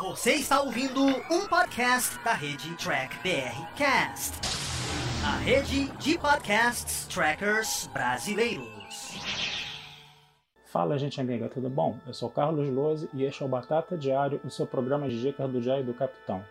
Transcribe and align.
Você 0.00 0.32
está 0.32 0.62
ouvindo 0.62 1.04
um 1.04 1.46
podcast 1.46 2.18
da 2.24 2.32
rede 2.32 2.74
Track 2.76 3.18
BR 3.18 3.66
Cast, 3.76 4.32
a 5.22 5.36
rede 5.36 5.90
de 5.98 6.16
podcasts 6.16 7.06
trackers 7.06 7.86
brasileiros. 7.92 9.20
Fala, 10.64 10.98
gente 10.98 11.20
amiga, 11.20 11.50
tudo 11.50 11.68
bom? 11.68 11.98
Eu 12.06 12.14
sou 12.14 12.30
Carlos 12.30 12.66
Lose 12.70 13.10
e 13.12 13.24
este 13.24 13.42
é 13.42 13.46
o 13.46 13.48
Batata 13.48 13.94
Diário, 13.98 14.40
o 14.42 14.48
seu 14.48 14.66
programa 14.66 15.06
de 15.06 15.20
dicas 15.20 15.52
do 15.52 15.58
e 15.58 15.82
do 15.82 15.92
Capitão. 15.92 16.42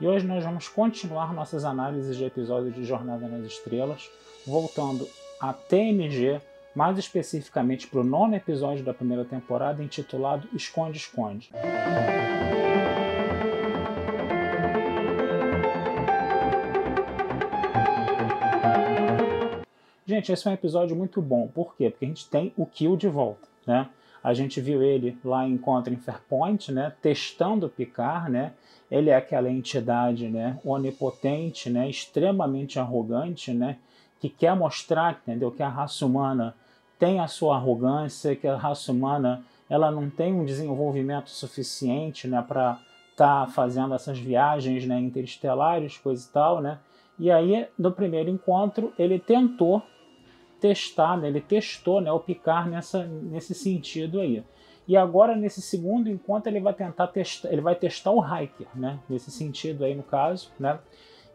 E 0.00 0.06
hoje 0.06 0.24
nós 0.24 0.44
vamos 0.44 0.68
continuar 0.68 1.34
nossas 1.34 1.64
análises 1.64 2.16
de 2.16 2.24
episódios 2.24 2.72
de 2.72 2.84
Jornada 2.84 3.26
nas 3.26 3.44
Estrelas, 3.44 4.08
voltando 4.46 5.08
a 5.40 5.52
TMG, 5.52 6.40
mais 6.72 6.96
especificamente 6.96 7.88
para 7.88 7.98
o 7.98 8.04
nono 8.04 8.36
episódio 8.36 8.84
da 8.84 8.94
primeira 8.94 9.24
temporada, 9.24 9.82
intitulado 9.82 10.48
Esconde 10.54 10.98
Esconde. 10.98 11.50
Gente, 20.22 20.34
esse 20.34 20.46
é 20.46 20.52
um 20.52 20.54
episódio 20.54 20.94
muito 20.94 21.20
bom. 21.20 21.48
Por 21.48 21.74
quê? 21.74 21.90
Porque 21.90 22.04
a 22.04 22.08
gente 22.08 22.28
tem 22.30 22.52
o 22.56 22.64
Kill 22.64 22.96
de 22.96 23.08
volta, 23.08 23.48
né? 23.66 23.88
A 24.22 24.32
gente 24.32 24.60
viu 24.60 24.80
ele 24.80 25.18
lá 25.24 25.44
em 25.44 25.54
Encontro 25.54 25.92
em 25.92 25.96
Fairpoint, 25.96 26.70
né? 26.70 26.92
Testando 27.02 27.66
o 27.66 27.68
Picard, 27.68 28.30
né? 28.30 28.52
Ele 28.88 29.10
é 29.10 29.16
aquela 29.16 29.50
entidade, 29.50 30.28
né? 30.28 30.60
Onipotente, 30.64 31.68
né? 31.68 31.90
Extremamente 31.90 32.78
arrogante, 32.78 33.52
né? 33.52 33.78
Que 34.20 34.28
quer 34.28 34.54
mostrar, 34.54 35.20
entendeu? 35.26 35.50
Que 35.50 35.64
a 35.64 35.68
raça 35.68 36.06
humana 36.06 36.54
tem 37.00 37.18
a 37.18 37.26
sua 37.26 37.56
arrogância, 37.56 38.36
que 38.36 38.46
a 38.46 38.56
raça 38.56 38.92
humana 38.92 39.42
ela 39.68 39.90
não 39.90 40.08
tem 40.08 40.32
um 40.32 40.44
desenvolvimento 40.44 41.30
suficiente, 41.30 42.28
né? 42.28 42.44
Para 42.46 42.78
estar 43.10 43.46
tá 43.46 43.52
fazendo 43.52 43.92
essas 43.92 44.20
viagens, 44.20 44.86
né? 44.86 45.00
Interestelares, 45.00 45.98
coisa 45.98 46.24
e 46.24 46.32
tal, 46.32 46.60
né? 46.60 46.78
E 47.18 47.28
aí, 47.28 47.66
no 47.76 47.90
primeiro 47.90 48.30
encontro, 48.30 48.92
ele 48.96 49.18
tentou 49.18 49.82
testar, 50.62 51.18
né? 51.18 51.26
ele 51.26 51.40
testou 51.40 52.00
né, 52.00 52.12
o 52.12 52.20
Picard 52.20 52.70
nessa, 52.70 53.04
nesse 53.04 53.52
sentido 53.52 54.20
aí. 54.20 54.44
E 54.86 54.96
agora, 54.96 55.34
nesse 55.34 55.60
segundo 55.60 56.08
encontro, 56.08 56.48
ele 56.48 56.60
vai 56.60 56.72
tentar 56.72 57.08
testar, 57.08 57.52
ele 57.52 57.60
vai 57.60 57.74
testar 57.74 58.12
o 58.12 58.20
Hiker, 58.20 58.66
né? 58.74 58.98
Nesse 59.08 59.30
sentido 59.30 59.84
aí, 59.84 59.94
no 59.94 60.02
caso, 60.02 60.50
né? 60.58 60.78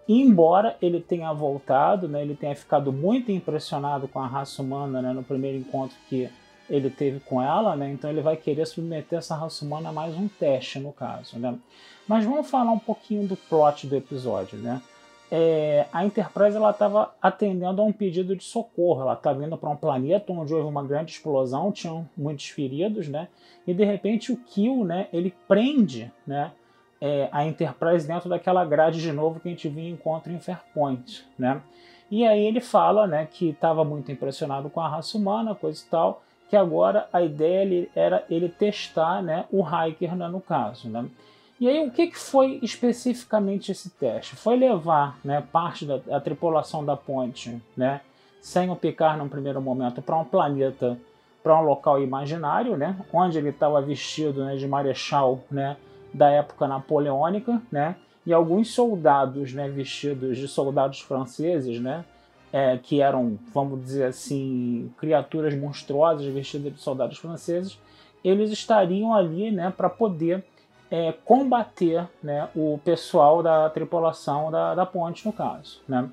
Embora 0.08 0.76
ele 0.82 1.00
tenha 1.00 1.32
voltado, 1.32 2.10
né? 2.10 2.22
Ele 2.22 2.36
tenha 2.36 2.54
ficado 2.56 2.92
muito 2.92 3.32
impressionado 3.32 4.08
com 4.08 4.20
a 4.20 4.28
raça 4.28 4.62
humana, 4.62 5.02
né? 5.02 5.14
No 5.14 5.24
primeiro 5.24 5.58
encontro 5.58 5.96
que 6.10 6.30
ele 6.70 6.90
teve 6.90 7.22
com 7.22 7.42
ela, 7.42 7.74
né? 7.76 7.90
Então 7.90 8.10
ele 8.10 8.22
vai 8.22 8.36
querer 8.36 8.66
submeter 8.68 9.20
essa 9.20 9.36
raça 9.36 9.64
humana 9.64 9.90
a 9.90 9.94
mais 9.94 10.14
um 10.16 10.28
teste, 10.28 10.78
no 10.80 10.92
caso, 10.92 11.40
né? 11.40 11.58
Mas 12.06 12.26
vamos 12.26 12.50
falar 12.50 12.72
um 12.72 12.80
pouquinho 12.80 13.26
do 13.26 13.38
plot 13.38 13.88
do 13.88 13.96
episódio, 13.96 14.58
né? 14.60 14.82
É, 15.30 15.86
a 15.92 16.06
Enterprise 16.06 16.56
ela 16.56 16.72
estava 16.72 17.14
atendendo 17.22 17.82
a 17.82 17.86
um 17.86 17.92
pedido 17.92 18.36
de 18.36 18.44
socorro. 18.44 19.02
Ela 19.02 19.14
estava 19.14 19.36
tá 19.36 19.42
vindo 19.44 19.58
para 19.58 19.70
um 19.70 19.76
planeta 19.76 20.32
onde 20.32 20.54
houve 20.54 20.68
uma 20.68 20.84
grande 20.84 21.12
explosão, 21.12 21.72
tinham 21.72 22.08
muitos 22.18 22.48
feridos, 22.48 23.08
né? 23.08 23.28
E 23.66 23.74
de 23.74 23.84
repente 23.84 24.32
o 24.32 24.38
Kill, 24.38 24.86
né? 24.86 25.08
Ele 25.12 25.34
prende, 25.48 26.12
né? 26.26 26.52
É, 27.00 27.30
a 27.32 27.46
Enterprise 27.46 28.08
dentro 28.08 28.30
daquela 28.30 28.66
grade 28.66 29.02
de 29.02 29.12
novo 29.12 29.40
que 29.40 29.48
a 29.48 29.52
gente 29.52 29.68
viu 29.70 29.84
em 29.84 29.92
encontro 29.92 30.32
em 30.32 30.40
Fairpoint, 30.40 31.26
né? 31.38 31.62
E 32.10 32.26
aí 32.26 32.46
ele 32.46 32.62
fala, 32.62 33.06
né? 33.06 33.28
Que 33.30 33.50
estava 33.50 33.84
muito 33.84 34.12
impressionado 34.12 34.70
com 34.70 34.80
a 34.80 34.88
raça 34.88 35.18
humana, 35.18 35.54
coisa 35.54 35.84
e 35.86 35.90
tal, 35.90 36.24
que 36.50 36.56
agora 36.56 37.08
a 37.12 37.22
ideia 37.22 37.90
era 37.94 38.24
ele 38.30 38.48
testar, 38.48 39.22
né? 39.22 39.46
O 39.52 39.62
Hiker, 39.62 40.16
né, 40.16 40.28
no 40.30 40.40
caso, 40.40 40.90
né? 40.90 41.06
E 41.60 41.68
aí, 41.68 41.88
o 41.88 41.92
que, 41.92 42.08
que 42.08 42.20
foi 42.20 42.60
especificamente 42.62 43.72
esse 43.72 43.90
teste? 43.90 44.36
Foi 44.36 44.56
levar 44.56 45.18
né, 45.24 45.44
parte 45.52 45.86
da, 45.86 46.20
tripulação 46.20 46.86
da 46.86 46.96
ponte, 46.96 47.60
né, 47.76 48.02
sem 48.40 48.70
o 48.70 48.76
Picard 48.76 49.18
num 49.18 49.28
primeiro 49.28 49.60
momento, 49.60 50.02
para 50.02 50.16
um 50.16 50.24
planeta, 50.24 51.00
para 51.42 51.60
um 51.60 51.64
local 51.64 52.02
imaginário, 52.02 52.78
né, 52.78 52.96
onde 53.12 53.40
ele 53.40 53.50
estava 53.50 53.82
vestido 53.82 54.46
né, 54.46 54.56
de 54.56 54.68
marechal 54.68 55.40
né, 55.50 55.78
da 56.14 56.30
época 56.30 56.68
napoleônica, 56.68 57.60
né, 57.72 57.96
e 58.24 58.32
alguns 58.32 58.72
soldados 58.72 59.52
né, 59.52 59.68
vestidos 59.68 60.38
de 60.38 60.48
soldados 60.48 61.02
franceses, 61.02 61.80
né, 61.80 62.06
é, 62.54 62.78
que 62.78 63.02
eram, 63.02 63.40
vamos 63.52 63.84
dizer 63.84 64.06
assim, 64.06 64.92
criaturas 65.00 65.56
monstruosas 65.56 66.26
vestidas 66.28 66.74
de 66.74 66.80
soldados 66.80 67.18
franceses, 67.18 67.80
eles 68.24 68.52
estariam 68.52 69.14
ali 69.14 69.50
né, 69.50 69.74
para 69.76 69.90
poder 69.90 70.44
é, 70.90 71.12
combater 71.26 72.08
né, 72.22 72.50
o 72.56 72.80
pessoal 72.84 73.44
da 73.44 73.70
tripulação 73.70 74.52
da, 74.52 74.76
da 74.76 74.86
ponte, 74.86 75.26
no 75.26 75.34
caso. 75.34 75.82
Né? 75.88 76.10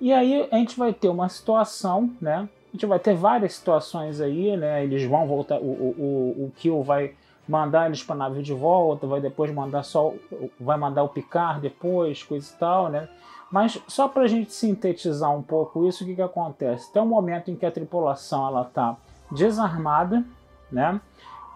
E 0.00 0.12
aí 0.12 0.48
a 0.50 0.56
gente 0.56 0.78
vai 0.78 0.92
ter 0.92 1.08
uma 1.08 1.28
situação, 1.28 2.10
né? 2.20 2.48
A 2.68 2.76
gente 2.76 2.86
vai 2.86 2.98
ter 2.98 3.14
várias 3.14 3.54
situações 3.54 4.20
aí, 4.20 4.56
né? 4.56 4.84
Eles 4.84 5.02
vão 5.04 5.26
voltar, 5.26 5.58
o, 5.58 5.64
o, 5.64 6.44
o 6.44 6.52
Kill 6.56 6.82
vai 6.82 7.14
mandar 7.48 7.86
eles 7.86 8.02
para 8.02 8.14
nave 8.14 8.42
de 8.42 8.52
volta, 8.52 9.06
vai 9.06 9.20
depois 9.20 9.50
mandar 9.50 9.82
só, 9.82 10.12
vai 10.60 10.76
mandar 10.76 11.02
o 11.02 11.08
Picard 11.08 11.60
depois, 11.60 12.22
coisa 12.22 12.48
e 12.54 12.58
tal, 12.58 12.88
né? 12.90 13.08
Mas 13.50 13.82
só 13.88 14.06
para 14.06 14.24
a 14.24 14.26
gente 14.28 14.52
sintetizar 14.52 15.34
um 15.34 15.42
pouco 15.42 15.88
isso, 15.88 16.04
o 16.04 16.06
que, 16.06 16.14
que 16.14 16.22
acontece? 16.22 16.92
Tem 16.92 17.00
um 17.00 17.06
momento 17.06 17.50
em 17.50 17.56
que 17.56 17.64
a 17.64 17.70
tripulação 17.70 18.46
ela 18.46 18.62
está 18.62 18.96
desarmada, 19.32 20.22
né? 20.70 21.00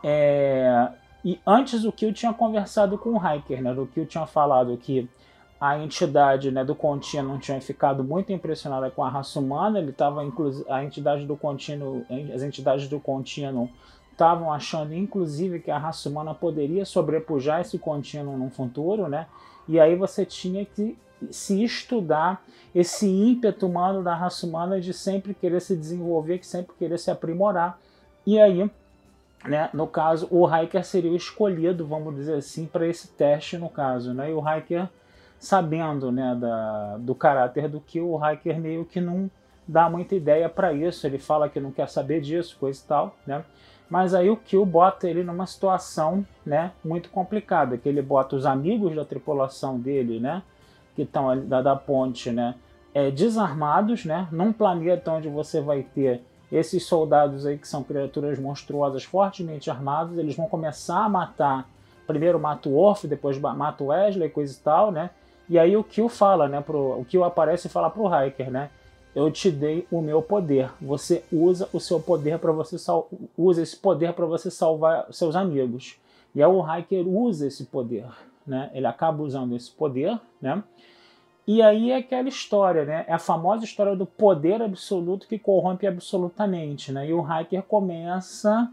É, 0.03 0.89
e 1.25 1.41
antes 1.47 1.85
o 1.85 1.93
Kill 1.93 2.13
tinha 2.13 2.33
conversado 2.33 2.99
com 2.99 3.11
o 3.11 3.17
Hiker, 3.17 3.63
né? 3.63 3.73
O 3.73 3.87
Kill 3.87 4.07
tinha 4.07 4.27
falado 4.27 4.77
que 4.77 5.09
a 5.61 5.79
entidade 5.79 6.51
né, 6.51 6.65
do 6.65 6.75
contínuo 6.75 7.39
tinha 7.39 7.61
ficado 7.61 8.03
muito 8.03 8.33
impressionada 8.33 8.91
com 8.91 9.05
a 9.05 9.09
raça 9.09 9.39
humana. 9.39 9.79
Ele 9.79 9.91
estava 9.91 10.21
a 10.69 10.85
entidade 10.85 11.25
do 11.25 11.37
contínuo, 11.37 12.05
as 12.35 12.43
entidades 12.43 12.89
do 12.89 12.99
contínuo 12.99 13.71
estavam 14.11 14.53
achando 14.53 14.93
inclusive 14.93 15.61
que 15.61 15.71
a 15.71 15.79
raça 15.79 16.09
humana 16.09 16.35
poderia 16.35 16.85
sobrepujar 16.85 17.61
esse 17.61 17.79
contínuo 17.79 18.37
no 18.37 18.51
futuro, 18.51 19.09
né? 19.09 19.27
E 19.69 19.79
aí 19.79 19.95
você 19.95 20.27
tinha 20.27 20.65
que 20.65 20.99
se 21.31 21.63
estudar 21.63 22.43
esse 22.75 23.07
ímpeto 23.07 23.67
humano 23.67 24.03
da 24.03 24.15
raça 24.15 24.45
humana 24.45 24.81
de 24.81 24.93
sempre 24.93 25.33
querer 25.33 25.61
se 25.61 25.77
desenvolver, 25.77 26.39
que 26.39 26.47
sempre 26.47 26.75
querer 26.77 26.99
se 26.99 27.11
aprimorar. 27.11 27.79
E 28.27 28.41
aí 28.41 28.69
né? 29.45 29.71
No 29.73 29.87
caso, 29.87 30.29
o 30.31 30.47
Hiker 30.47 30.85
seria 30.85 31.11
o 31.11 31.17
escolhido, 31.17 31.87
vamos 31.87 32.15
dizer 32.15 32.35
assim, 32.35 32.67
para 32.67 32.87
esse 32.87 33.09
teste, 33.09 33.59
no 33.59 33.69
caso. 33.69 34.15
Né? 34.15 34.31
E 34.31 34.33
o 34.33 34.41
Hiker, 34.41 34.89
sabendo 35.39 36.13
né, 36.13 36.37
da, 36.39 36.97
do 36.99 37.15
caráter 37.15 37.69
do 37.69 37.81
Kill, 37.81 38.09
o 38.09 38.31
Hiker 38.31 38.61
meio 38.61 38.85
que 38.85 39.01
não 39.01 39.31
dá 39.67 39.89
muita 39.91 40.15
ideia 40.15 40.49
para 40.49 40.73
isso. 40.73 41.07
Ele 41.07 41.19
fala 41.19 41.49
que 41.49 41.61
não 41.61 41.73
quer 41.73 41.89
saber 41.89 42.21
disso, 42.21 42.57
coisa 42.59 42.81
e 42.83 42.87
tal. 42.87 43.17
Né? 43.27 43.45
Mas 43.93 44.15
aí 44.15 44.31
o 44.31 44.39
Kill 44.39 44.65
bota 44.65 45.07
ele 45.07 45.23
numa 45.23 45.47
situação 45.47 46.25
né, 46.47 46.73
muito 46.83 47.11
complicada, 47.11 47.77
que 47.77 47.87
ele 47.87 48.01
bota 48.01 48.35
os 48.35 48.47
amigos 48.47 48.97
da 48.97 49.05
tripulação 49.05 49.79
dele, 49.79 50.19
né, 50.19 50.43
que 50.97 51.03
estão 51.03 51.47
da, 51.47 51.61
da 51.61 51.77
ponte, 51.77 52.31
né, 52.31 52.55
é, 52.95 53.11
desarmados, 53.11 54.07
né, 54.07 54.29
num 54.33 54.51
planeta 54.51 55.13
onde 55.13 55.29
você 55.29 55.61
vai 55.61 55.83
ter 55.83 56.23
esses 56.53 56.85
soldados 56.85 57.47
aí 57.47 57.57
que 57.57 57.67
são 57.67 57.83
criaturas 57.83 58.39
monstruosas 58.39 59.03
fortemente 59.03 59.71
armados, 59.71 60.19
eles 60.19 60.37
vão 60.37 60.47
começar 60.47 61.03
a 61.03 61.09
matar. 61.09 61.67
Primeiro 62.07 62.39
mata 62.39 62.69
o 62.69 62.77
Orf, 62.77 63.07
depois 63.07 63.39
mata 63.39 63.83
o 63.83 63.87
Wesley, 63.87 64.29
coisa 64.29 64.55
e 64.55 64.63
tal, 64.63 64.93
né? 64.93 65.09
E 65.49 65.59
aí 65.59 65.75
o 65.77 65.83
Kill 65.83 66.11
fala, 66.11 66.49
né? 66.49 66.61
Pro, 66.61 67.01
o 67.01 67.07
Kill 67.07 67.25
aparece 67.25 67.69
e 67.69 67.71
fala 67.71 67.89
pro 67.89 68.07
Hiker, 68.07 68.51
né? 68.51 68.71
Eu 69.15 69.31
te 69.31 69.51
dei 69.51 69.87
o 69.91 70.01
meu 70.01 70.21
poder. 70.21 70.71
Você 70.81 71.25
usa 71.33 71.69
o 71.73 71.81
seu 71.81 72.01
poder 72.01 72.39
para 72.39 72.53
você 72.53 72.79
sal... 72.79 73.09
usa 73.37 73.63
esse 73.63 73.77
poder 73.77 74.13
para 74.13 74.27
você 74.27 74.51
salvar 74.51 75.07
seus 75.11 75.35
amigos. 75.35 75.97
E 76.35 76.43
aí 76.43 76.49
o 76.49 76.63
Hiker 76.63 77.07
usa 77.07 77.47
esse 77.47 77.65
poder, 77.65 78.07
né? 78.47 78.71
Ele 78.75 78.87
acaba 78.87 79.23
usando 79.23 79.57
esse 79.57 79.71
poder, 79.71 80.19
né? 80.41 80.63
E 81.53 81.61
aí 81.61 81.91
é 81.91 81.97
aquela 81.97 82.31
história, 82.31 82.87
né? 82.87 83.05
É 83.07 83.13
a 83.13 83.19
famosa 83.19 83.63
história 83.63 83.95
do 83.95 84.07
poder 84.07 84.63
absoluto 84.63 85.29
que 85.29 85.39
corrompe 85.39 85.87
absolutamente, 85.87 86.91
né? 86.91 87.07
E 87.07 87.13
o 87.13 87.21
hacker 87.21 87.63
começa 87.65 88.73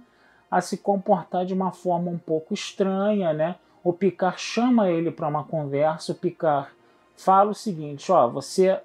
a 0.49 0.61
se 0.61 0.77
comportar 0.77 1.45
de 1.45 1.53
uma 1.53 1.73
forma 1.73 2.09
um 2.09 2.17
pouco 2.17 2.53
estranha, 2.53 3.33
né? 3.33 3.57
O 3.83 3.91
Picard 3.91 4.39
chama 4.39 4.89
ele 4.89 5.11
para 5.11 5.27
uma 5.27 5.43
conversa, 5.43 6.13
o 6.13 6.15
Picard 6.15 6.69
fala 7.17 7.51
o 7.51 7.53
seguinte, 7.53 8.09
ó, 8.13 8.29
você 8.29 8.79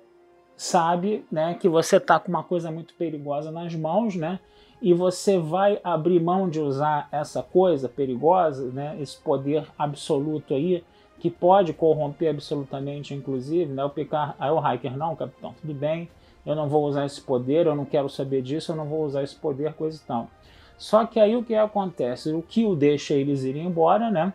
sabe, 0.56 1.25
né, 1.31 1.55
que 1.55 1.69
você 1.69 2.00
tá 2.00 2.19
com 2.19 2.31
uma 2.31 2.43
coisa 2.43 2.73
muito 2.73 2.94
perigosa 2.94 3.52
nas 3.52 3.76
mãos, 3.76 4.17
né? 4.17 4.41
E 4.82 4.93
você 4.93 5.38
vai 5.38 5.79
abrir 5.85 6.19
mão 6.19 6.50
de 6.50 6.58
usar 6.58 7.08
essa 7.12 7.44
coisa 7.44 7.88
perigosa, 7.88 8.73
né, 8.73 8.96
esse 9.00 9.17
poder 9.19 9.69
absoluto 9.79 10.52
aí, 10.52 10.82
que 11.19 11.31
pode 11.31 11.73
corromper 11.73 12.31
absolutamente, 12.31 13.15
inclusive, 13.15 13.73
né? 13.73 13.85
O 13.85 13.91
Picard, 13.91 14.35
aí 14.39 14.51
o 14.51 14.61
Hiker, 14.61 14.97
não, 14.97 15.17
capitão, 15.17 15.55
tudo 15.61 15.73
bem, 15.73 16.09
eu 16.45 16.55
não 16.55 16.69
vou 16.69 16.85
usar 16.85 17.07
esse 17.07 17.21
poder, 17.21 17.67
eu 17.67 17.75
não 17.75 17.85
quero 17.85 18.09
saber 18.09 18.43
disso, 18.43 18.73
eu 18.73 18.77
não 18.77 18.87
vou 18.87 19.05
usar 19.05 19.23
esse 19.23 19.35
poder, 19.35 19.73
coisa 19.75 20.01
e 20.03 20.07
tal. 20.07 20.29
Só 20.77 21.07
que 21.07 21.19
aí 21.19 21.35
o 21.37 21.45
que 21.45 21.55
acontece? 21.55 22.33
O 22.33 22.43
Kill 22.43 22.77
deixa 22.77 23.15
eles 23.15 23.45
irem 23.45 23.67
embora, 23.67 24.11
né? 24.11 24.35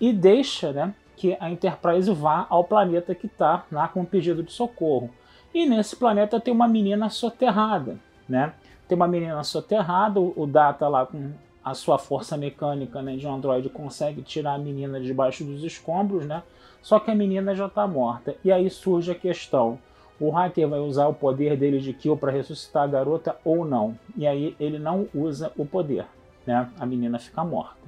e 0.00 0.12
deixa, 0.12 0.72
né, 0.72 0.94
que 1.14 1.36
a 1.38 1.50
Enterprise 1.50 2.10
vá 2.12 2.46
ao 2.48 2.64
planeta 2.64 3.14
que 3.14 3.26
está 3.26 3.64
lá 3.70 3.86
com 3.86 4.00
um 4.00 4.04
pedido 4.04 4.42
de 4.42 4.50
socorro. 4.50 5.10
E 5.52 5.66
nesse 5.66 5.94
planeta 5.94 6.40
tem 6.40 6.54
uma 6.54 6.66
menina 6.66 7.10
soterrada, 7.10 7.98
né? 8.28 8.54
Tem 8.88 8.96
uma 8.96 9.06
menina 9.06 9.44
soterrada, 9.44 10.18
o 10.18 10.46
Data 10.46 10.88
lá 10.88 11.04
com 11.04 11.32
a 11.64 11.74
sua 11.74 11.98
força 11.98 12.36
mecânica 12.36 13.02
né, 13.02 13.16
de 13.16 13.26
Android 13.26 13.68
consegue 13.68 14.22
tirar 14.22 14.54
a 14.54 14.58
menina 14.58 15.00
debaixo 15.00 15.44
dos 15.44 15.62
escombros, 15.62 16.26
né? 16.26 16.42
Só 16.82 16.98
que 16.98 17.10
a 17.10 17.14
menina 17.14 17.54
já 17.54 17.66
está 17.66 17.86
morta. 17.86 18.34
E 18.42 18.50
aí 18.50 18.70
surge 18.70 19.10
a 19.10 19.14
questão: 19.14 19.78
o 20.18 20.30
hacker 20.30 20.68
vai 20.68 20.80
usar 20.80 21.06
o 21.06 21.14
poder 21.14 21.56
dele 21.56 21.78
de 21.78 21.92
kill 21.92 22.16
para 22.16 22.32
ressuscitar 22.32 22.84
a 22.84 22.86
garota 22.86 23.36
ou 23.44 23.64
não? 23.64 23.98
E 24.16 24.26
aí 24.26 24.56
ele 24.58 24.78
não 24.78 25.06
usa 25.14 25.52
o 25.56 25.66
poder, 25.66 26.06
né? 26.46 26.70
A 26.78 26.86
menina 26.86 27.18
fica 27.18 27.44
morta. 27.44 27.80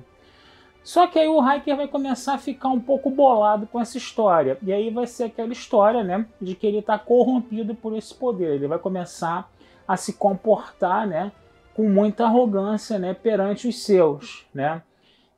Só 0.84 1.06
que 1.06 1.19
aí 1.19 1.28
o 1.28 1.38
hacker 1.38 1.76
vai 1.76 1.86
começar 1.86 2.34
a 2.34 2.38
ficar 2.38 2.69
um 2.69 2.80
pouco 2.80 3.08
bolado 3.08 3.66
com 3.66 3.80
essa 3.80 3.96
história. 3.96 4.58
E 4.62 4.72
aí 4.72 4.90
vai 4.90 5.06
ser 5.06 5.24
aquela 5.24 5.52
história, 5.52 6.02
né, 6.02 6.26
de 6.40 6.56
que 6.56 6.66
ele 6.66 6.78
está 6.78 6.98
corrompido 6.98 7.74
por 7.74 7.96
esse 7.96 8.12
poder. 8.12 8.56
Ele 8.56 8.66
vai 8.66 8.80
começar 8.80 9.48
a 9.86 9.96
se 9.96 10.14
comportar, 10.14 11.06
né, 11.06 11.30
com 11.74 11.88
muita 11.88 12.24
arrogância, 12.24 12.98
né, 12.98 13.14
perante 13.14 13.69
os 13.69 13.82
seus, 13.82 14.46
né? 14.52 14.82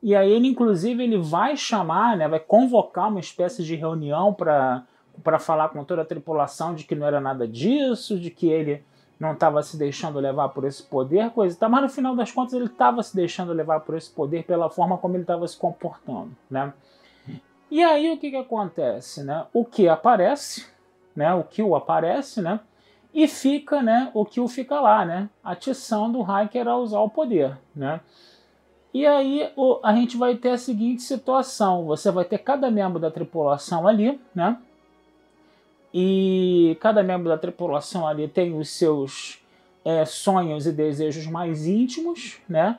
E 0.03 0.15
aí 0.15 0.31
ele 0.31 0.49
inclusive 0.49 1.03
ele 1.03 1.19
vai 1.19 1.57
chamar, 1.57 2.17
né, 2.17 2.29
vai 2.29 2.41
convocar 2.41 3.09
uma 3.09 3.21
espécie 3.21 3.63
de 3.63 3.75
reunião 3.75 4.35
para 4.35 4.85
falar 5.39 5.71
com 5.71 5.85
toda 5.85 6.03
a 6.03 6.05
tripulação 6.05 6.75
de 6.75 6.85
que 6.85 6.95
não 6.95 7.07
era 7.07 7.21
nada 7.21 7.49
disso, 7.49 8.19
de 8.19 8.31
que 8.31 8.49
ele 8.49 8.85
não 9.19 9.33
estava 9.33 9.63
se 9.63 9.77
deixando 9.77 10.19
levar 10.19 10.49
por 10.51 10.65
esse 10.65 10.83
poder, 10.83 11.31
coisa 11.31 11.57
tal, 11.59 11.71
mas 11.71 11.83
no 11.83 11.89
final 11.89 12.15
das 12.15 12.31
contas 12.31 12.53
ele 12.53 12.67
estava 12.67 13.03
se 13.03 13.15
deixando 13.15 13.53
levar 13.53 13.81
por 13.81 13.97
esse 13.97 14.11
poder 14.11 14.45
pela 14.45 14.69
forma 14.69 14.99
como 14.99 15.15
ele 15.15 15.23
estava 15.23 15.47
se 15.47 15.57
comportando, 15.57 16.33
né? 16.51 16.73
E 17.71 17.83
aí 17.83 18.13
o 18.13 18.19
que, 18.19 18.31
que 18.31 18.37
acontece, 18.37 19.25
né? 19.25 19.47
O 19.53 19.65
que 19.65 19.89
aparece, 19.89 20.67
né? 21.17 21.33
O 21.35 21.43
que 21.43 21.63
o 21.63 21.75
aparece, 21.75 22.43
né? 22.43 22.61
E 23.15 23.29
fica, 23.29 23.81
né? 23.81 24.11
O 24.13 24.25
que 24.25 24.41
o 24.41 24.49
fica 24.49 24.81
lá, 24.81 25.05
né? 25.05 25.31
Atição 25.43 26.11
do 26.11 26.21
hacker 26.21 26.67
a 26.67 26.77
usar 26.77 26.99
o 27.01 27.09
poder, 27.09 27.57
né? 27.75 28.01
E 28.93 29.07
aí 29.07 29.51
o, 29.57 29.79
a 29.85 29.95
gente 29.95 30.17
vai 30.17 30.35
ter 30.35 30.51
a 30.51 30.59
seguinte 30.59 31.03
situação: 31.03 31.85
você 31.85 32.11
vai 32.11 32.25
ter 32.25 32.39
cada 32.39 32.71
membro 32.73 32.99
da 32.99 33.13
tripulação 33.13 33.87
ali, 33.87 34.21
né? 34.35 34.59
E 35.93 36.77
cada 36.81 37.05
membro 37.05 37.29
da 37.29 37.39
tripulação 37.39 38.05
ali 38.05 38.27
tem 38.27 38.59
os 38.59 38.69
seus 38.69 39.39
é, 39.85 40.05
sonhos 40.05 40.67
e 40.67 40.73
desejos 40.73 41.27
mais 41.29 41.69
íntimos, 41.69 42.41
né? 42.49 42.79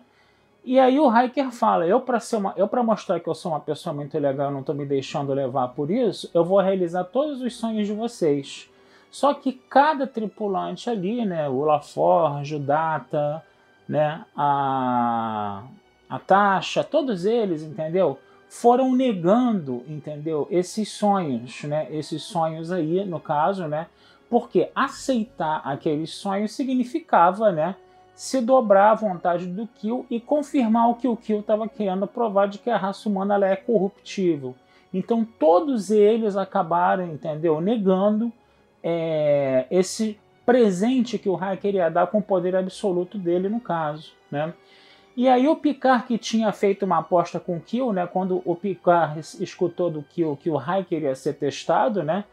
E 0.66 0.80
aí 0.80 1.00
o 1.00 1.16
Hiker 1.16 1.52
fala, 1.52 1.86
eu 1.86 2.02
para 2.02 2.20
ser 2.20 2.38
uma, 2.38 2.54
eu 2.58 2.68
para 2.68 2.82
mostrar 2.84 3.20
que 3.20 3.30
eu 3.30 3.36
sou 3.36 3.52
uma 3.52 3.60
pessoa 3.60 3.94
muito 3.94 4.18
legal, 4.18 4.52
não 4.52 4.62
estou 4.62 4.74
me 4.74 4.86
deixando 4.86 5.32
levar 5.32 5.70
por 5.70 5.92
isso, 5.92 6.30
eu 6.34 6.44
vou 6.44 6.60
realizar 6.60 7.04
todos 7.04 7.40
os 7.40 7.56
sonhos 7.56 7.88
de 7.88 7.94
vocês. 7.94 8.68
Só 9.12 9.34
que 9.34 9.54
cada 9.54 10.06
tripulante 10.06 10.90
ali, 10.90 11.26
né, 11.26 11.48
o 11.48 11.64
Laforge, 11.64 12.56
o 12.56 12.60
Data, 12.60 13.44
né, 13.88 14.26
a 14.36 15.64
a 16.08 16.20
Tasha, 16.20 16.84
todos 16.84 17.26
eles, 17.26 17.64
entendeu? 17.64 18.20
foram 18.56 18.96
negando, 18.96 19.84
entendeu? 19.88 20.48
Esses 20.50 20.90
sonhos, 20.90 21.64
né? 21.64 21.88
Esses 21.92 22.24
sonhos 22.24 22.72
aí, 22.72 23.04
no 23.04 23.20
caso, 23.20 23.68
né? 23.68 23.88
Porque 24.30 24.72
aceitar 24.74 25.62
aqueles 25.66 26.12
sonhos 26.12 26.54
significava, 26.54 27.52
né? 27.52 27.76
Se 28.16 28.40
dobrar 28.40 28.92
à 28.92 28.96
vontade 28.96 29.46
do 29.46 29.68
Kill 29.68 30.06
e 30.10 30.22
confirmar 30.22 30.90
o 30.90 30.96
que 30.96 31.08
o 31.08 31.18
Kill 31.18 31.42
estava 31.42 31.68
querendo 31.68 32.08
provar 32.08 32.48
de 32.48 32.60
que 32.60 32.70
a 32.70 32.78
raça 32.78 33.10
humana 33.10 33.46
é 33.46 33.58
corruptível. 33.58 34.56
Então 34.94 35.28
todos 35.38 35.92
eles 35.92 36.38
acabaram, 36.38 37.06
entendeu? 37.06 37.60
Negando 37.60 38.32
é, 38.88 39.66
esse 39.72 40.20
presente 40.46 41.18
que 41.18 41.28
o 41.28 41.34
hacker 41.34 41.74
ia 41.74 41.90
dar 41.90 42.06
com 42.06 42.20
o 42.20 42.22
poder 42.22 42.56
absoluto 42.56 43.18
dele 43.18 43.50
no 43.50 43.60
caso, 43.60 44.14
né? 44.30 44.54
E 45.18 45.28
aí 45.28 45.48
o 45.48 45.56
Picard 45.56 46.06
que 46.06 46.20
tinha 46.20 46.52
feito 46.52 46.86
uma 46.86 47.00
aposta 47.00 47.40
com 47.40 47.58
o 47.58 47.60
Kill, 47.60 47.92
né, 47.94 48.06
quando 48.06 48.44
o 48.46 48.56
Picard 48.56 49.20
escutou 49.40 49.90
do 49.90 50.04
Kill 50.04 50.38
que 50.40 50.50
o 50.50 50.60
Hiker 50.60 51.04
ia 51.04 51.16
ser 51.16 51.34
testado, 51.34 52.04
né, 52.04 52.26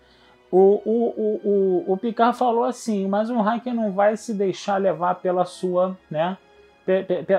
o, 0.51 0.83
o, 0.85 1.41
o, 1.45 1.93
o, 1.93 1.97
Picard 1.97 2.37
falou 2.37 2.65
assim, 2.65 3.07
mas 3.07 3.31
o 3.31 3.39
Hiker 3.41 3.73
não 3.73 3.93
vai 3.93 4.17
se 4.17 4.35
deixar 4.35 4.79
levar 4.79 5.15
pela 5.15 5.45
sua, 5.45 5.97
né, 6.11 6.37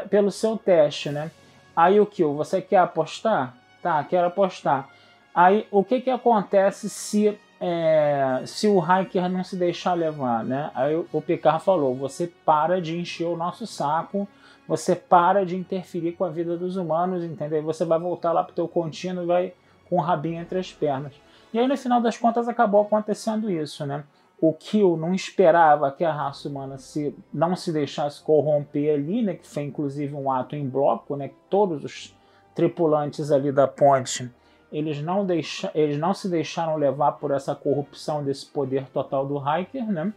pelo 0.10 0.32
seu 0.32 0.58
teste, 0.58 1.10
né. 1.10 1.30
Aí 1.76 2.00
o 2.00 2.06
Kill, 2.06 2.34
você 2.34 2.62
quer 2.62 2.78
apostar? 2.78 3.56
Tá, 3.82 4.02
quero 4.06 4.28
apostar. 4.28 4.90
Aí 5.36 5.68
o 5.70 5.84
que 5.84 6.00
que 6.00 6.10
acontece 6.10 6.90
se 6.90 7.38
é, 7.66 8.44
se 8.46 8.68
o 8.68 8.78
Hiker 8.78 9.30
não 9.30 9.42
se 9.42 9.56
deixar 9.56 9.94
levar, 9.94 10.44
né? 10.44 10.70
Aí 10.76 11.02
o 11.14 11.22
Picard 11.22 11.64
falou, 11.64 11.96
você 11.96 12.28
para 12.28 12.82
de 12.82 13.00
encher 13.00 13.26
o 13.26 13.38
nosso 13.38 13.66
saco, 13.66 14.28
você 14.68 14.94
para 14.94 15.46
de 15.46 15.56
interferir 15.56 16.12
com 16.12 16.26
a 16.26 16.30
vida 16.30 16.58
dos 16.58 16.76
humanos, 16.76 17.24
entendeu? 17.24 17.64
Você 17.64 17.86
vai 17.86 17.98
voltar 17.98 18.34
lá 18.34 18.44
para 18.44 18.52
o 18.52 18.56
teu 18.56 18.68
contínuo 18.68 19.24
e 19.24 19.28
vai 19.28 19.54
com 19.90 19.96
o 19.96 20.02
rabinho 20.02 20.42
entre 20.42 20.60
as 20.60 20.74
pernas. 20.74 21.14
E 21.54 21.60
aí, 21.60 21.66
no 21.66 21.78
final 21.78 22.02
das 22.02 22.18
contas, 22.18 22.50
acabou 22.50 22.82
acontecendo 22.82 23.50
isso, 23.50 23.86
né? 23.86 24.04
O 24.42 24.52
Kill 24.52 24.98
não 24.98 25.14
esperava 25.14 25.90
que 25.90 26.04
a 26.04 26.12
raça 26.12 26.50
humana 26.50 26.78
se, 26.78 27.16
não 27.34 27.56
se 27.56 27.72
deixasse 27.72 28.22
corromper 28.22 28.94
ali, 28.94 29.22
né? 29.22 29.36
Que 29.36 29.48
foi 29.48 29.64
inclusive 29.64 30.14
um 30.14 30.30
ato 30.30 30.54
em 30.54 30.68
bloco, 30.68 31.16
né? 31.16 31.30
Que 31.30 31.38
todos 31.50 31.82
os 31.86 32.14
tripulantes 32.54 33.32
ali 33.32 33.54
da 33.54 33.70
ponte, 33.70 34.30
eles 34.74 35.02
não, 35.02 35.26
deixa, 35.26 35.72
eles 35.74 35.98
não 35.98 36.14
se 36.14 36.28
deixaram 36.28 36.76
levar 36.76 37.14
por 37.14 37.32
essa 37.32 37.56
corrupção 37.56 38.24
desse 38.24 38.46
poder 38.46 38.88
total 38.90 39.26
do 39.26 39.38
Hiker, 39.38 39.90
né? 39.90 40.12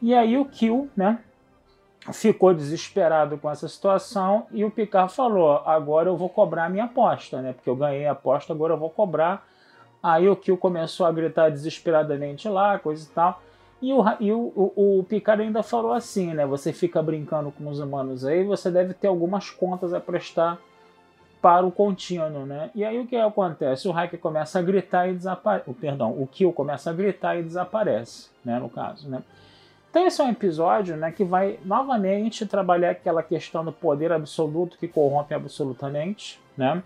E 0.00 0.14
aí 0.14 0.36
o 0.36 0.44
Kill, 0.44 0.88
né? 0.96 1.18
ficou 2.12 2.54
desesperado 2.54 3.38
com 3.38 3.50
essa 3.50 3.68
situação 3.68 4.46
e 4.52 4.64
o 4.64 4.70
Picard 4.70 5.12
falou: 5.12 5.62
agora 5.64 6.08
eu 6.08 6.16
vou 6.16 6.28
cobrar 6.28 6.66
a 6.66 6.68
minha 6.68 6.84
aposta, 6.84 7.40
né? 7.40 7.52
Porque 7.52 7.68
eu 7.68 7.76
ganhei 7.76 8.06
a 8.06 8.12
aposta, 8.12 8.52
agora 8.52 8.74
eu 8.74 8.78
vou 8.78 8.90
cobrar. 8.90 9.46
Aí 10.02 10.28
o 10.28 10.36
Kill 10.36 10.56
começou 10.56 11.06
a 11.06 11.12
gritar 11.12 11.50
desesperadamente 11.50 12.48
lá, 12.48 12.78
coisa 12.78 13.04
e 13.04 13.14
tal. 13.14 13.42
E 13.82 13.92
o, 13.92 14.04
e 14.20 14.32
o, 14.32 14.52
o, 14.54 14.98
o 15.00 15.04
Picard 15.04 15.42
ainda 15.42 15.62
falou 15.62 15.92
assim, 15.92 16.32
né? 16.32 16.46
Você 16.46 16.72
fica 16.72 17.02
brincando 17.02 17.50
com 17.50 17.68
os 17.68 17.80
humanos 17.80 18.24
aí, 18.24 18.44
você 18.44 18.70
deve 18.70 18.94
ter 18.94 19.08
algumas 19.08 19.50
contas 19.50 19.92
a 19.92 20.00
prestar 20.00 20.58
para 21.40 21.66
o 21.66 21.70
contínuo, 21.70 22.46
né? 22.46 22.70
E 22.74 22.84
aí 22.84 22.98
o 22.98 23.06
que 23.06 23.16
acontece? 23.16 23.86
O 23.88 23.92
Hacker 23.92 24.18
começa 24.18 24.58
a 24.58 24.62
gritar 24.62 25.08
e 25.08 25.14
desaparece. 25.14 25.72
Perdão, 25.74 26.10
o 26.10 26.26
Kill 26.26 26.52
começa 26.52 26.90
a 26.90 26.92
gritar 26.92 27.36
e 27.38 27.42
desaparece, 27.42 28.28
né? 28.44 28.58
No 28.58 28.68
caso, 28.68 29.08
né? 29.08 29.22
Então 29.90 30.06
esse 30.06 30.20
é 30.20 30.24
um 30.24 30.30
episódio 30.30 30.94
né, 30.94 31.10
que 31.10 31.24
vai 31.24 31.58
novamente 31.64 32.44
trabalhar 32.44 32.90
aquela 32.90 33.22
questão 33.22 33.64
do 33.64 33.72
poder 33.72 34.12
absoluto 34.12 34.76
que 34.76 34.86
corrompe 34.86 35.32
absolutamente, 35.32 36.38
né? 36.54 36.82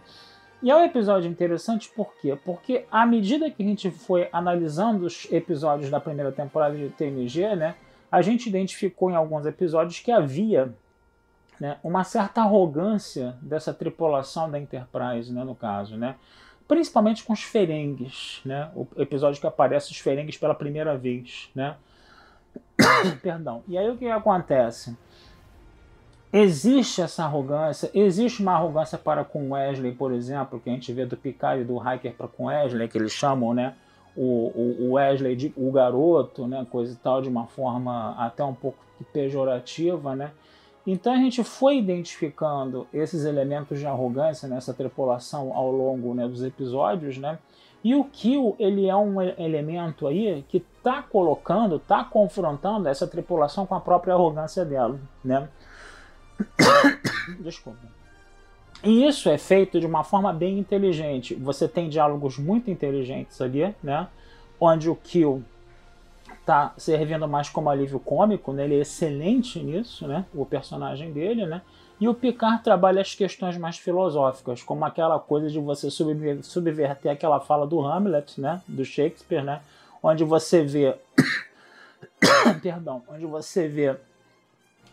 E 0.63 0.71
é 0.71 0.77
um 0.77 0.85
episódio 0.85 1.29
interessante 1.29 1.89
por 1.89 2.13
quê? 2.21 2.39
Porque 2.45 2.85
à 2.89 3.05
medida 3.05 3.51
que 3.51 3.63
a 3.63 3.67
gente 3.67 3.91
foi 3.91 4.29
analisando 4.31 5.07
os 5.07 5.27
episódios 5.33 5.91
da 5.91 5.99
primeira 5.99 6.31
temporada 6.31 6.77
de 6.77 6.89
TNG, 6.91 7.57
né, 7.57 7.75
a 8.13 8.23
gente 8.23 8.49
identificou 8.49 9.11
em 9.11 9.17
alguns 9.17 9.45
episódios 9.45 9.99
que 9.99 10.13
havia 10.13 10.73
né, 11.61 11.77
uma 11.85 12.03
certa 12.03 12.41
arrogância 12.41 13.37
dessa 13.43 13.75
tripulação 13.75 14.51
da 14.51 14.59
Enterprise, 14.59 15.33
né, 15.33 15.45
no 15.45 15.55
caso, 15.55 15.97
né? 15.97 16.17
Principalmente 16.67 17.23
com 17.25 17.33
os 17.33 17.43
Ferengues, 17.43 18.41
né? 18.45 18.71
O 18.75 18.87
episódio 18.97 19.41
que 19.41 19.47
aparece 19.47 19.91
os 19.91 19.99
Ferengues 19.99 20.39
pela 20.39 20.55
primeira 20.55 20.97
vez, 20.97 21.51
né? 21.55 21.77
Perdão. 23.23 23.63
E 23.69 23.77
aí 23.77 23.91
o 23.91 23.97
que 23.97 24.09
acontece? 24.09 24.97
Existe 26.33 27.03
essa 27.03 27.25
arrogância, 27.25 27.91
existe 27.93 28.41
uma 28.41 28.53
arrogância 28.53 28.97
para 28.97 29.25
com 29.25 29.51
Wesley, 29.51 29.93
por 29.93 30.13
exemplo, 30.13 30.61
que 30.61 30.71
a 30.71 30.73
gente 30.73 30.93
vê 30.93 31.05
do 31.05 31.17
Picard 31.17 31.61
e 31.61 31.65
do 31.65 31.77
Hiker 31.77 32.15
para 32.15 32.29
com 32.29 32.45
Wesley, 32.45 32.87
que 32.87 32.97
eles 32.97 33.13
chamam, 33.13 33.53
né? 33.53 33.75
O, 34.17 34.53
o, 34.79 34.93
Wesley 34.93 35.35
de 35.35 35.53
o 35.57 35.73
garoto, 35.73 36.47
né? 36.47 36.65
Coisa 36.71 36.93
e 36.93 36.97
tal, 36.97 37.21
de 37.21 37.29
uma 37.29 37.47
forma 37.47 38.15
até 38.17 38.45
um 38.45 38.55
pouco 38.55 38.79
pejorativa, 39.13 40.15
né? 40.15 40.31
Então 40.87 41.13
a 41.13 41.17
gente 41.17 41.45
foi 41.45 41.79
identificando 41.79 42.87
esses 42.93 43.25
elementos 43.25 43.79
de 43.79 43.87
arrogância 43.87 44.49
nessa 44.49 44.73
tripulação 44.73 45.53
ao 45.55 45.71
longo 45.71 46.15
né, 46.15 46.27
dos 46.27 46.43
episódios, 46.43 47.19
né? 47.19 47.39
E 47.83 47.95
o 47.95 48.05
Kill, 48.05 48.55
ele 48.59 48.87
é 48.89 48.97
um 48.97 49.23
elemento 49.23 50.07
aí 50.07 50.45
que 50.49 50.59
está 50.59 51.03
colocando, 51.03 51.77
está 51.77 52.05
confrontando 52.05 52.89
essa 52.89 53.07
tripulação 53.07 53.67
com 53.67 53.75
a 53.75 53.81
própria 53.81 54.13
arrogância 54.13 54.65
dela, 54.65 55.01
né? 55.25 55.49
Desculpa. 57.41 57.79
E 58.83 59.07
isso 59.07 59.29
é 59.29 59.39
feito 59.39 59.81
de 59.81 59.87
uma 59.87 60.05
forma 60.05 60.33
bem 60.33 60.59
inteligente. 60.59 61.35
Você 61.35 61.69
tem 61.69 61.89
diálogos 61.89 62.39
muito 62.39 62.71
inteligentes 62.71 63.41
ali, 63.41 63.75
né? 63.83 64.09
Onde 64.59 64.91
o 64.91 64.97
Kill 64.97 65.43
está 66.51 66.75
servindo 66.77 67.29
mais 67.29 67.49
como 67.49 67.71
alívio 67.71 68.01
cômico, 68.01 68.53
né? 68.53 68.65
Ele 68.65 68.75
é 68.75 68.81
excelente 68.81 69.63
nisso, 69.63 70.07
né? 70.09 70.25
O 70.35 70.45
personagem 70.45 71.13
dele, 71.13 71.47
né? 71.47 71.63
E 72.01 72.09
o 72.09 72.15
Picard 72.15 72.65
trabalha 72.65 73.01
as 73.01 73.15
questões 73.15 73.57
mais 73.57 73.77
filosóficas, 73.77 74.63
como 74.63 74.85
aquela 74.85 75.19
coisa 75.21 75.49
de 75.49 75.61
você 75.61 75.89
subverter 75.91 77.13
aquela 77.13 77.39
fala 77.41 77.67
do 77.67 77.85
Hamlet, 77.85 78.41
né, 78.41 78.63
do 78.67 78.87
Shakespeare, 78.87 79.45
né, 79.45 79.61
onde 80.03 80.25
você 80.25 80.63
vê, 80.63 80.97
perdão, 82.63 83.03
onde 83.07 83.27
você 83.27 83.69
vê 83.69 83.95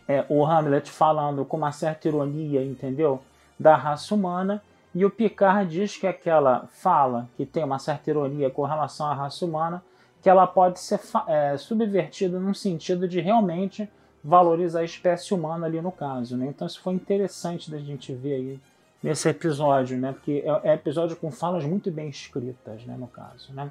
é, 0.06 0.22
o 0.28 0.44
Hamlet 0.44 0.90
falando 0.90 1.46
com 1.46 1.56
uma 1.56 1.72
certa 1.72 2.08
ironia, 2.08 2.62
entendeu, 2.62 3.22
da 3.58 3.74
raça 3.74 4.14
humana, 4.14 4.62
e 4.94 5.02
o 5.02 5.10
Picard 5.10 5.70
diz 5.70 5.96
que 5.96 6.06
aquela 6.06 6.66
fala 6.74 7.26
que 7.38 7.46
tem 7.46 7.64
uma 7.64 7.78
certa 7.78 8.10
ironia 8.10 8.50
com 8.50 8.64
relação 8.64 9.06
à 9.06 9.14
raça 9.14 9.46
humana, 9.46 9.82
que 10.22 10.28
ela 10.28 10.46
pode 10.46 10.80
ser 10.80 11.00
é, 11.26 11.56
subvertida 11.56 12.38
num 12.38 12.54
sentido 12.54 13.06
de 13.06 13.20
realmente 13.20 13.88
valorizar 14.22 14.80
a 14.80 14.84
espécie 14.84 15.32
humana 15.32 15.66
ali 15.66 15.80
no 15.80 15.92
caso, 15.92 16.36
né? 16.36 16.46
Então 16.46 16.66
isso 16.66 16.80
foi 16.80 16.94
interessante 16.94 17.70
da 17.70 17.78
gente 17.78 18.12
ver 18.12 18.34
aí 18.34 18.60
nesse 19.02 19.28
episódio, 19.28 19.96
né? 19.96 20.12
Porque 20.12 20.44
é, 20.44 20.70
é 20.70 20.74
episódio 20.74 21.16
com 21.16 21.30
falas 21.30 21.64
muito 21.64 21.90
bem 21.90 22.08
escritas, 22.08 22.84
né? 22.84 22.96
No 22.98 23.06
caso, 23.06 23.52
né? 23.52 23.70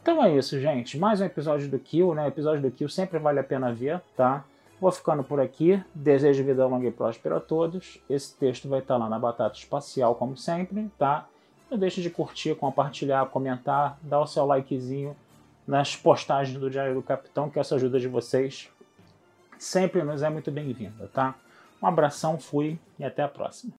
Então 0.00 0.24
é 0.24 0.34
isso, 0.34 0.58
gente. 0.60 0.96
Mais 0.98 1.20
um 1.20 1.24
episódio 1.24 1.68
do 1.68 1.78
Kill, 1.78 2.14
né? 2.14 2.28
Episódio 2.28 2.62
do 2.62 2.70
Kill 2.70 2.88
sempre 2.88 3.18
vale 3.18 3.40
a 3.40 3.44
pena 3.44 3.72
ver, 3.72 4.00
tá? 4.16 4.44
Vou 4.80 4.92
ficando 4.92 5.24
por 5.24 5.40
aqui. 5.40 5.82
Desejo 5.94 6.44
vida 6.44 6.66
longa 6.66 6.86
e 6.86 6.92
próspera 6.92 7.38
a 7.38 7.40
todos. 7.40 7.98
Esse 8.08 8.34
texto 8.36 8.68
vai 8.68 8.80
estar 8.80 8.96
lá 8.96 9.08
na 9.08 9.18
Batata 9.18 9.56
Espacial, 9.56 10.14
como 10.14 10.36
sempre, 10.36 10.90
tá? 10.98 11.26
Não 11.70 11.76
deixe 11.76 12.00
de 12.00 12.08
curtir, 12.08 12.54
compartilhar, 12.54 13.26
comentar, 13.26 13.98
dar 14.02 14.20
o 14.20 14.26
seu 14.26 14.46
likezinho 14.46 15.16
nas 15.66 15.96
postagens 15.96 16.58
do 16.58 16.70
Diário 16.70 16.94
do 16.94 17.02
Capitão, 17.02 17.50
que 17.50 17.58
essa 17.58 17.74
ajuda 17.74 17.98
de 17.98 18.08
vocês 18.08 18.70
sempre 19.58 20.02
nos 20.02 20.22
é 20.22 20.30
muito 20.30 20.50
bem-vinda, 20.50 21.08
tá? 21.12 21.34
Um 21.82 21.86
abração, 21.86 22.38
fui 22.38 22.78
e 22.98 23.04
até 23.04 23.22
a 23.22 23.28
próxima. 23.28 23.72